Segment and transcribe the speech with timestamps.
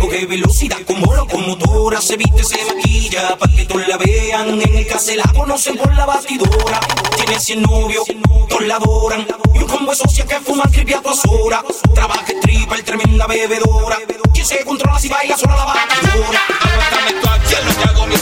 [0.00, 4.60] coge velocidad como locomotora, se viste, se maquilla, pa' que todos la vean.
[4.60, 6.80] En el caso la conocen por la batidora.
[7.16, 8.04] Tiene 100 novios,
[8.48, 9.26] todos la adoran.
[9.54, 11.62] Y un combo de socia que fuma creepy a todas horas.
[11.94, 13.98] Trabaja el tremenda bebedora.
[14.32, 16.40] Quien se controla si baila sola la batidora.
[16.60, 18.21] Aguántame tu acción, hago mis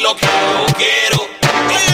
[0.00, 1.28] Lo que yo quiero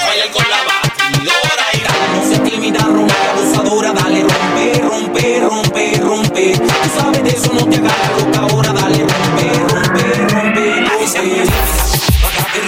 [0.07, 6.53] bailar con la batidora y no se tímida, rompe, abusadora, dale, rompe, rompe, rompe, rompe.
[6.57, 12.67] Tú sabes de eso, no te hagas la loca ahora, dale, rompe, rompe, rompe, rompe.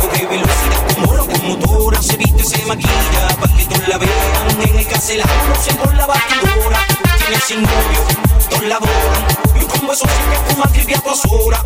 [0.00, 4.12] Coge velocidad como locomotora, se viste, se maquilla, pa' que todos la vean.
[4.60, 6.86] En el la conocen por la batidora.
[7.18, 9.26] Tiene 100 novios, todos la adoran.
[9.56, 11.02] Y un combo de socio que fuma creepy a
[11.34, 11.62] horas.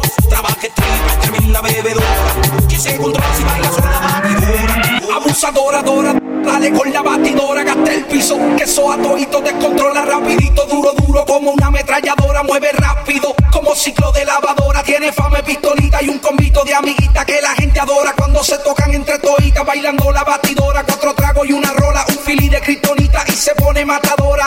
[5.66, 5.82] Batidora.
[5.82, 6.14] Dora,
[6.44, 11.24] dale con la batidora, gasta el piso, que eso a todito descontrola rapidito, duro, duro,
[11.24, 16.64] como una ametralladora, mueve rápido, como ciclo de lavadora, tiene fama pistolita y un convito
[16.64, 21.14] de amiguita que la gente adora cuando se tocan entre toditas, bailando la batidora, cuatro
[21.14, 24.46] tragos y una rola, un fili de kriptonita y se pone matadora.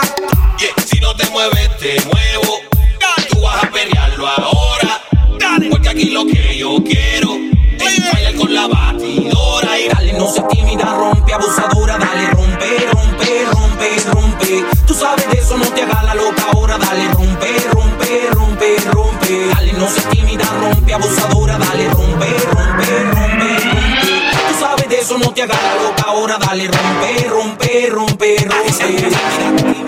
[10.48, 14.64] Tímida, rompe, abusadora, dale, rompe, rompe, rompe, rompe.
[14.86, 19.48] Tú sabes de eso, no te hagas la loca ahora, dale, rompe, rompe, rompe, rompe.
[19.54, 23.50] Dale, no se tímida, rompe, abusadora, dale, rompe, rompe, rompe, rompe.
[24.48, 29.79] Tú sabes de eso, no te hagas la loca ahora, dale, rompe, rompe, rompe, rompe.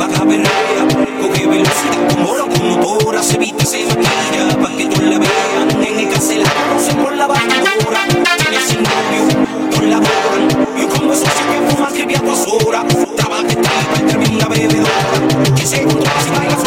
[16.22, 16.62] Just like